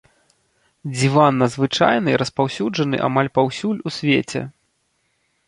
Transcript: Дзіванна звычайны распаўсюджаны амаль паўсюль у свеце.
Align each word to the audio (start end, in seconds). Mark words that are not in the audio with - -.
Дзіванна 0.95 1.45
звычайны 1.55 2.15
распаўсюджаны 2.23 2.97
амаль 3.09 3.31
паўсюль 3.37 3.79
у 3.87 3.95
свеце. 4.01 4.41